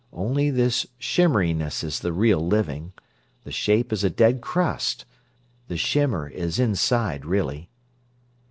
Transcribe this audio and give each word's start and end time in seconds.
Only 0.13 0.49
this 0.49 0.87
shimmeriness 0.99 1.83
is 1.83 1.99
the 1.99 2.11
real 2.11 2.39
living. 2.43 2.93
The 3.43 3.51
shape 3.51 3.93
is 3.93 4.03
a 4.03 4.09
dead 4.09 4.41
crust. 4.41 5.05
The 5.67 5.77
shimmer 5.77 6.27
is 6.27 6.57
inside 6.57 7.23
really." 7.23 7.69